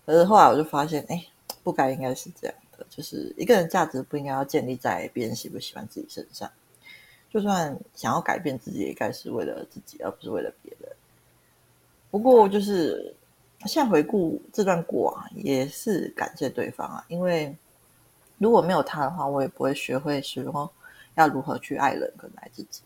[0.07, 1.27] 可是后来我就发现，哎。
[1.65, 6.51] 不该应该是这样的，就是一个人价值不应该要建立在别人喜不喜欢自己身上。
[7.31, 10.91] 就算想要改变自己，也该是为了自己，而不是为了别人。
[12.11, 13.15] 不过，就是
[13.67, 17.57] 现在回顾这段过往，也是感谢对方啊，因为
[18.43, 20.69] 如果没有他的话，我也不会学会说
[21.15, 22.83] 要如何去爱人跟爱自己。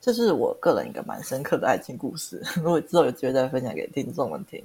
[0.00, 4.64] 这是我个人一个蛮深刻的爱情故事， 如果之后有机会再分享给听众们听。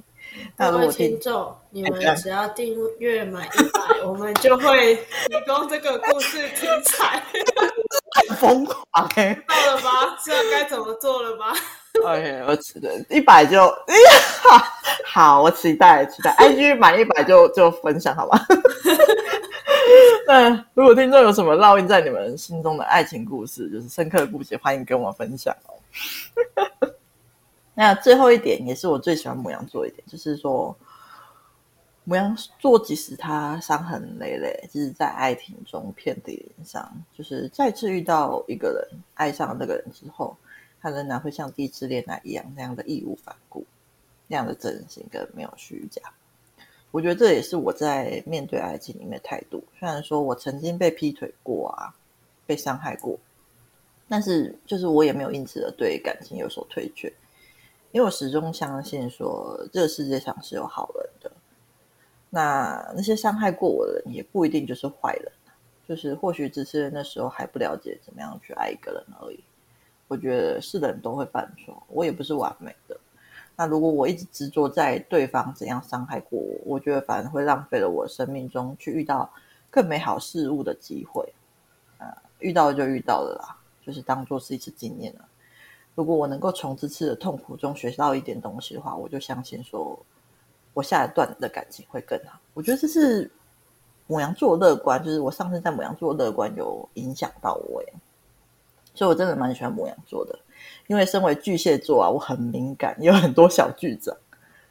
[0.55, 5.01] 各位听众，你们只要订阅满一百， 我们就会提
[5.45, 7.21] 供这个故事题材。
[8.29, 9.33] 很疯狂哎！
[9.45, 10.15] 到了吗？
[10.23, 11.47] 知道该怎么做了吗
[12.05, 13.65] ？OK，我期待一百就
[14.43, 14.63] 好，
[15.05, 16.33] 好，我期待期待。
[16.37, 18.39] IG 满一百就就分享好吗？
[20.27, 26.91] 那如果听众有什么烙印在你们心中的爱情故事，就是深刻的故事，欢迎跟我分享哦。
[27.73, 30.75] 那最后一点也是我最喜欢牡羊座一点，就是说
[32.07, 40.35] 牡羊座即使他伤痕累累，就是在爱情中遍体鳞伤，就是再次遇到一个人，爱上了那个人之后，
[40.81, 43.65] 他仍然会像第一次恋爱一样那样的义无反顾，
[44.27, 46.01] 那样的真心跟没有虚假。
[46.91, 49.63] 我觉得这也是我在面对爱情里面的态度。
[49.79, 51.95] 虽然说我曾经被劈腿过啊，
[52.45, 53.17] 被伤害过，
[54.09, 57.11] 但是就是我也没有因此而对感情有所退却。
[57.93, 61.31] 因为我始终相信说，这个世界上是有好人的。
[62.29, 65.31] 那那些伤害过我的人，也不一定就是坏人，
[65.87, 69.39] 就是或许只是那时候还不了解怎么样去爱一个人而已。
[70.07, 72.97] 我觉得是人都会犯错，我也不是完美的。
[73.61, 79.31] 那如果我一直执着在对方怎样伤害过我，我觉得反而会浪费了我生命中去遇到
[79.69, 81.31] 更美好事物的机会。
[81.99, 85.23] 啊，遇到就遇到了啦，就是当做是一次经验了。
[85.93, 89.95] 如果我能够从这次的痛苦中学到一点东西的话，我就相信说，
[90.73, 92.39] 我下一段的感情会更好。
[92.55, 93.29] 我觉得这是
[94.07, 97.93] 母羊座乐观，就是我上次在母羊座乐观有影响到我耶，
[98.95, 100.39] 所以我真的蛮喜欢母羊座的。
[100.87, 104.15] 因为身为巨蟹座啊，我很敏感，有很多小剧场、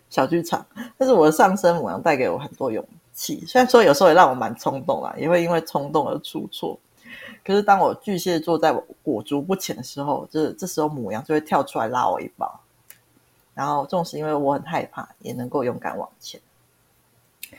[0.09, 0.65] 小剧场。
[0.99, 6.79] 但是我的上升母羊带给我很多勇气，虽然说有时候也让我蛮冲动啊，也会因为冲动而出错。
[7.45, 12.61] 可是当我巨蟹座在我裹足不前的时候，这这时候母羊就会跳出来拉我一把。
[13.53, 16.41] 然后，纵使因为我很害怕，也能够勇敢往前。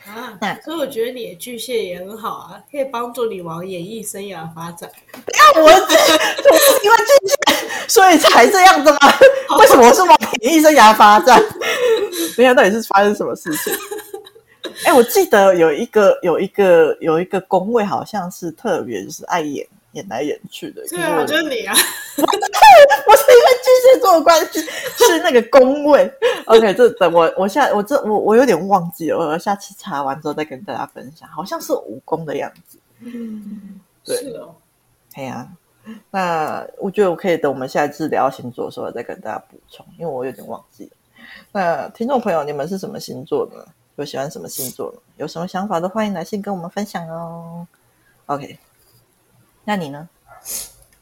[0.05, 4.89] 啊，所以我觉得你的巨蟹也很好啊，可以帮助你往演艺生涯发展。
[5.11, 5.69] 不要我，
[6.81, 7.35] 因为巨蟹，
[7.87, 8.99] 所以才这样的吗？
[9.59, 11.41] 为什么我是往演艺生涯发展？
[12.37, 13.73] 没想到底是发生什么事情？
[14.85, 20.81] 哎，我记得有一个有一个有一个宫位，好像是特别就是爱演演来演去的。
[20.87, 21.75] 对就是你啊！
[22.17, 22.21] 我
[23.15, 24.61] 是因为巨蟹座的关系，
[24.97, 26.11] 是那个宫位。
[26.45, 31.27] OK，这等我我下我这我我有点忘记了，我下次查完之后再跟大家分享。
[31.29, 32.79] 好像是五宫的样子。
[33.01, 34.55] 嗯，对是哦。
[35.13, 35.47] 哎呀，
[36.09, 40.91] 那我觉得我可以等我们下一次聊星座的时候再跟大家补充，因为我有点忘记了。
[41.51, 43.65] 那听众朋友，你们是什么星座呢？
[43.95, 44.99] 有喜欢什么星座呢？
[45.17, 47.67] 有什么想法都欢迎来信跟我们分享哦。
[48.27, 48.57] OK，
[49.63, 50.07] 那你呢？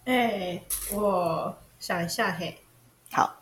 [0.05, 0.63] 哎、欸，
[0.93, 2.57] 我想一下嘿。
[3.11, 3.35] 好，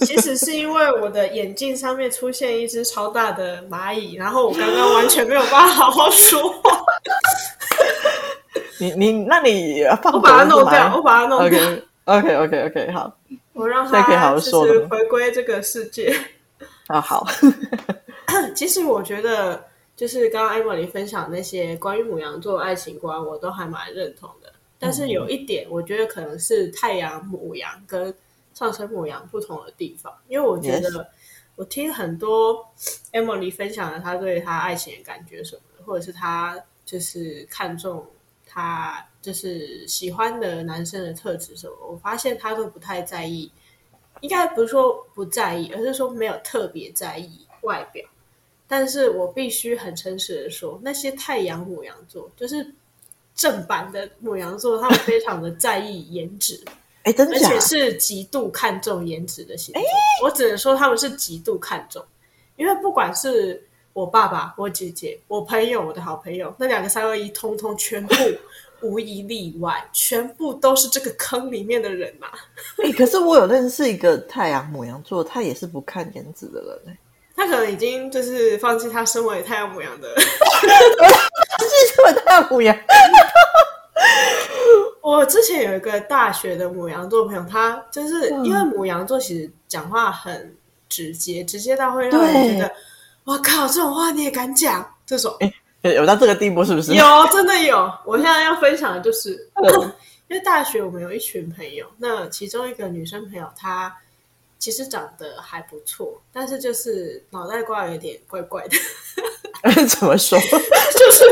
[0.00, 6.84] 其实是因为我的眼镜上面出现一只超大的蚂蚁，然后我刚刚完全没有办法好好说话。
[8.78, 11.60] 你你，那你放我把它弄掉，我把它弄掉。
[11.60, 13.18] OK OK OK OK，好，
[13.52, 16.14] 我让它就是回归这个世界。
[16.86, 17.26] 啊，好。
[18.54, 19.62] 其实我觉得，
[19.96, 24.52] 就是刚刚 Emily 分享那些关于母羊座的爱情观，我都还蛮认同的。
[24.78, 28.14] 但是有一点，我觉得可能是太阳母羊跟
[28.54, 30.12] 上升母羊不同的地方。
[30.28, 31.08] 因为我觉得，
[31.56, 32.64] 我听很多
[33.12, 38.06] Emily 分享了她对她爱情的感觉什么的，或者是她就是看中
[38.48, 43.52] 她就是喜欢的男生的特质什么，我发现他都不太在意。
[44.20, 48.04] 应该不是说不在意，而是说没有特别在意外表。
[48.66, 52.74] 但是我必须很诚实的说，那些太阳牡羊座，就是
[53.32, 56.60] 正版的牡羊座，他们非常的在意颜值，
[57.04, 59.82] 哎，真的，而且是极度看重颜值的星座。
[60.24, 62.04] 我只能说他们是极度看重，
[62.56, 63.64] 因为不管是
[63.98, 68.14] 我爸爸、我姐姐、我朋友、我的好朋友，那两个三二一，通通全部
[68.80, 72.28] 无一例外，全部都是这个坑里面的人嘛。
[72.84, 76.96] 哎，可是我有认识一个太阳母羊座，他也是不看颜值的人。
[77.34, 82.76] 他可能已经就是放弃他身为太阳母羊的， 放弃身为太阳母羊。
[85.02, 90.56] 我之前有一个大学的母羊座朋友，他就是因为母羊座其实讲话很
[90.88, 92.72] 直接，直接到会让人觉得，
[93.28, 94.86] 哇靠，这种话你也敢讲？
[95.06, 95.52] 这种诶
[95.94, 96.92] 有到这个地步是不是？
[96.94, 97.90] 有，真的有。
[98.04, 99.48] 我现在要分享的就是，
[100.28, 103.94] 因为大学我们有一群朋友，那其中一个女生朋友她。
[104.60, 108.76] 其实长得还不错，但是就是脑袋瓜有点怪怪的。
[109.86, 110.36] 怎么说？
[110.42, 111.24] 就是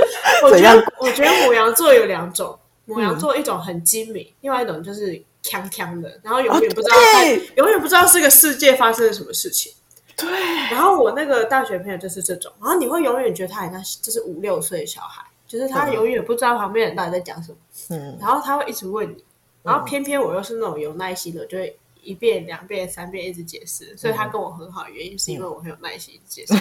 [0.45, 5.11] 我觉得，我觉得母羊座有两种，母羊座一种很精明，嗯、另外一种就是
[5.43, 9.73] 锵锵的，然后永远不知道，哦、永远不知道这个世界发生了什么事情。
[10.17, 10.29] 对。
[10.71, 17.59] 然后我那个大学朋友就是这种，然后你会永远觉得他好像就是五六岁的小孩，就是他永远不知道旁边人到底在讲什么。
[17.91, 18.17] 嗯。
[18.21, 19.25] 然后他会一直问你，
[19.63, 21.79] 然后偏偏我又是那种有耐心的，就会。
[22.03, 26.55] 一遍、两遍、三遍，一直解释，所以他跟我很好的原因是因为我很有耐心，解释。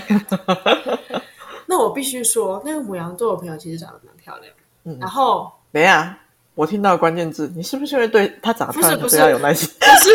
[1.69, 4.51] 那我必须说，那个母羊座的朋友其实长得蛮漂亮。
[4.85, 6.17] 嗯，然后没啊，
[6.55, 9.69] 我听到关键字，你是不是因为对他长得漂亮，不是要有耐心？
[9.79, 10.09] 不是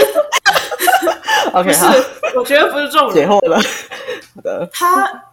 [1.55, 1.92] OK，好，
[2.37, 3.57] 我觉得不是这种解惑了。
[4.35, 5.33] 好 的，他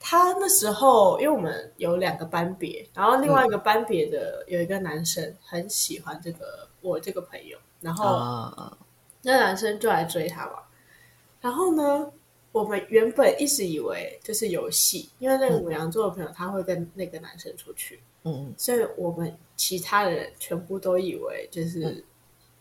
[0.00, 8.04] 他那时候，因为我们有两个班别，然后另外一个班别的有一个男生很喜欢这个我这个朋友，然后。
[8.04, 8.78] 啊。
[9.22, 10.52] 那男生就来追他嘛，
[11.40, 12.08] 然后呢，
[12.52, 22.02] 我们原本一直以为就是游戏，因为那个母羊座的朋友他会跟那个男生出去，嗯，所以我们其他的人全部都以为就是、嗯、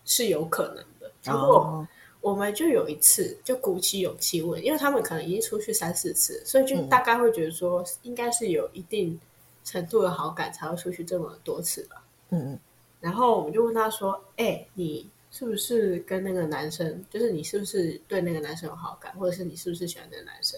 [0.04, 1.10] 是有可能的。
[1.24, 1.86] 然后
[2.22, 9.20] 我们就有一次就鼓起勇气问，因为他们可能已经出去三四次，所以就大概会觉得说应该是有一定
[9.64, 12.04] 程度的好感才会出去这么多次吧。
[12.30, 12.60] 嗯嗯，
[13.00, 20.58] 然后我们就问他说：“哎、欸，你？”是不是跟那个男生，就是你是不是对那个男生有好感，或者是你是不是喜欢那个男生，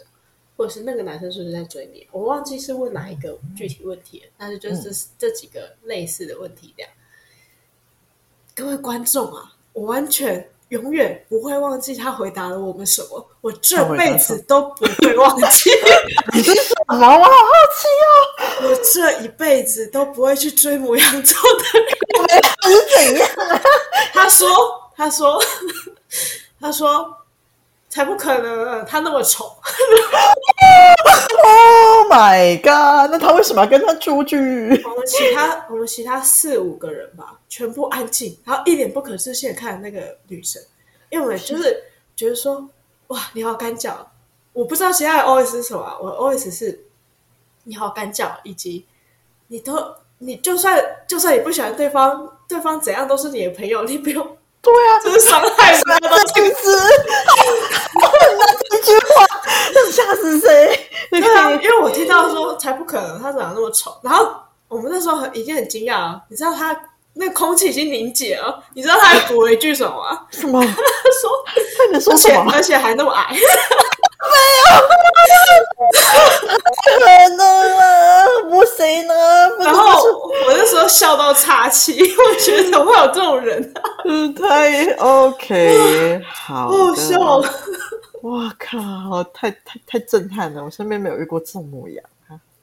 [0.55, 2.07] 或者是那个男生是不是在追你？
[2.11, 6.91] 我忘记是问哪一个具体问题了，但是就是这几个类似的问题这样。
[8.55, 15.71] 各位观众啊，我完全永远不会忘记他回答了我们什么，我这辈子都不会忘记。
[16.33, 16.95] 你是什么？
[16.95, 18.09] 我好好奇哦！
[18.69, 22.41] 我这一辈子都不会去追母羊座的人。
[22.67, 23.61] 你是怎样啊？
[24.13, 24.47] 他说
[24.95, 25.41] ：“他说，
[26.61, 27.15] 他说，
[27.89, 28.85] 才不可能！
[28.85, 29.45] 他那么丑。
[31.41, 33.09] ”Oh my god！
[33.11, 34.37] 那他为什么要跟他出去？
[34.37, 37.35] 我们其他我们其他四五个人吧。
[37.49, 40.61] 全部安静，然后一脸不可置信看那个女生，
[41.09, 41.83] 因为我们就是
[42.15, 42.69] 觉得说，
[43.07, 44.05] 哇，你好敢讲！
[44.53, 46.85] 我不知道其他的 OS 是什么，我 OS 是
[47.63, 48.85] 你好敢讲，以及
[49.47, 56.09] 你都你就算就算你不喜欢对方，对方怎样都是你的朋友，你不用对啊，这是伤害人的
[58.69, 59.25] 这句话
[59.73, 60.87] 要吓死谁？
[61.09, 64.31] 对啊，因为我听到说才不可能，他长得那么丑，然后
[64.67, 66.77] 我们那时候很已经很惊讶了，你知道他。
[67.13, 70.25] 那空气已经凝结了，你知道他还补了一句什么吗？
[70.31, 70.61] 什么？
[70.61, 71.29] 他说
[71.75, 72.49] 他能说什么？
[72.53, 73.37] 而且还那么矮， 没
[74.61, 74.79] 有，
[76.85, 76.99] 可
[77.35, 79.13] 能啊，不行呢。
[79.59, 80.01] 然后
[80.45, 83.81] 我那时候笑到岔气， 我觉得怎么会有这种人啊？
[84.05, 87.49] 嗯，太 OK，好，好笑了。
[88.21, 90.63] 哇靠，太太太震撼了！
[90.63, 92.05] 我身边没有遇过这种模样。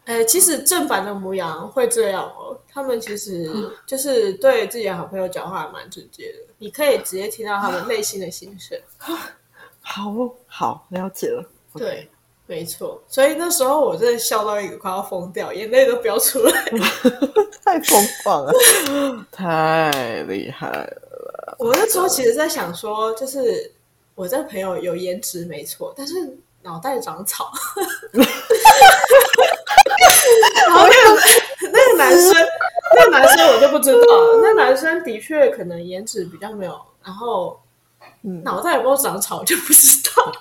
[0.07, 2.59] 哎，其实正反的牡羊会这样哦。
[2.73, 3.51] 他们其实
[3.87, 8.79] 就是对自己的好朋友讲话还蛮直接的，你可以直接听到他们内心的心声。
[9.81, 10.13] 好
[10.47, 11.45] 好了解了，
[11.75, 12.09] 对，
[12.47, 13.03] 没错。
[13.09, 16.65] 所以那时候我真的笑到一个快要疯掉，眼泪都飙出来，
[17.65, 18.53] 太疯狂了，
[19.33, 21.57] 太厉害了。
[21.59, 23.73] 我那时候其实在想说，就是
[24.15, 26.15] 我这个朋友有颜值没错，但是
[26.63, 27.51] 脑袋长草。
[30.67, 32.35] 然后那个那个男生，
[32.95, 34.41] 那个男生我就不知道了。
[34.43, 37.61] 那男生的确可能颜值比较没有，然后
[38.43, 40.33] 脑袋有没有长草就不知道。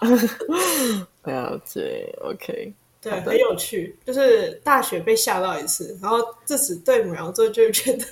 [1.31, 3.97] 了解，OK， 对，很有趣。
[4.05, 8.05] 就是大学被吓到一次，然后自此对母羊座就觉得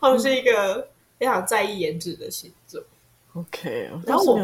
[0.00, 0.86] 他们是一个
[1.18, 2.82] 非常在意颜值的星座。
[3.34, 4.38] OK，然后我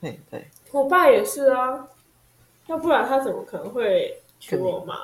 [0.00, 1.86] 对对，我爸也是啊，
[2.66, 4.98] 要不然他怎么可能会娶我妈？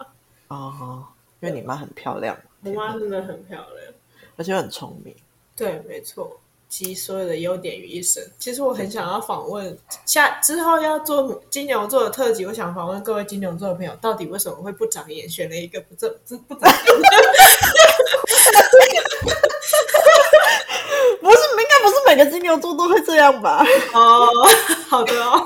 [0.49, 1.05] 哦，
[1.41, 3.95] 因为你妈很漂亮，我妈真的很漂亮，
[4.37, 5.15] 而且很聪明。
[5.55, 6.39] 对，没错，
[6.69, 8.23] 集所有的优点于一身。
[8.39, 9.77] 其实我很想要访问
[10.07, 16.85] 下之后要做金牛座的特辑，我想访问各位金牛座的朋友，到底为什么会不长眼，选了一个不正不不长眼？
[21.21, 23.63] 不是，应该不是每个金牛座都会这样吧？
[23.93, 24.29] 哦，
[24.89, 25.43] 好的哦。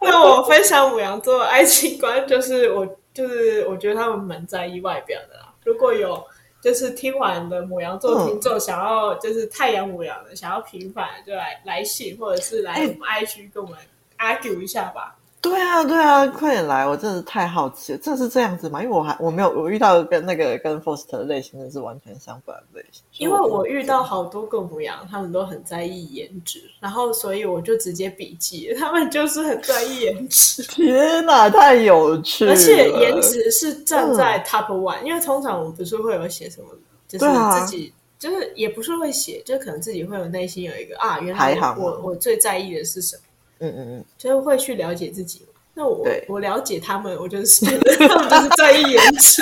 [0.00, 2.84] 那我分享牡羊座的爱情观，就是我。
[3.20, 5.52] 就是我觉得他们蛮在意外表的啦。
[5.62, 6.24] 如果有
[6.62, 13.78] 就是听完的母羊座听众想要就是太阳母羊的想要平反，就来来信或者是来我们 IG 跟我们
[14.18, 15.16] argue 一下吧。
[15.42, 16.86] 对啊，对啊，快点来！
[16.86, 18.82] 我真的是太好奇了，真的是这样子吗？
[18.82, 23.02] 因为我还我没有我遇到跟那个跟 Foster 类型的是完全相反的类型。
[23.16, 30.62] 因为我遇到好多个牡羊，他们都很在意颜值，然后所以我就直接笔记， 他们就是很在意颜值。
[30.64, 32.52] 天哪，太有趣了！
[32.52, 36.68] 而且颜值是站在 top one，嗯，因为通常我们不是会有写什么，
[37.08, 37.24] 就是
[37.60, 43.22] 自己、啊、就是也不是会写，就可能自己会有内心有一个啊，原来我我，我最在意的是什么。
[43.60, 45.46] 嗯嗯嗯，就是会去了解自己。
[45.72, 49.40] 那我我了解他们，我就是觉得他们就是在意颜值，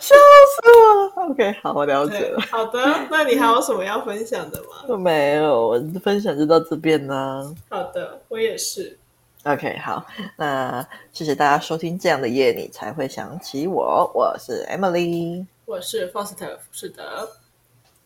[0.00, 1.30] 笑死我了。
[1.30, 2.40] OK，好，我了解了。
[2.50, 2.80] 好的，
[3.10, 4.96] 那你还有什么要分享的吗？
[4.96, 7.54] 没有，我分享就到这边呢。
[7.68, 8.96] 好的，我也是。
[9.44, 10.04] OK，好，
[10.36, 14.10] 那谢谢大家收听这样的夜，你才会想起我。
[14.14, 17.28] 我是 Emily，我是 Foster 浮士德。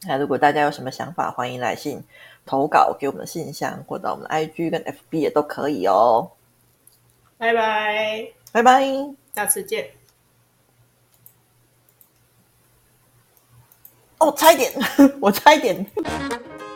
[0.07, 2.03] 那如果大家有什么想法，欢迎来信。
[2.45, 6.30] 投稿给我们的信箱，或者我们的 IG 跟 FB 也都可以哦。
[7.38, 8.84] 拜拜，拜拜，
[9.34, 9.90] 下次见。
[14.18, 14.72] 哦，差一点，
[15.20, 15.84] 我差一点。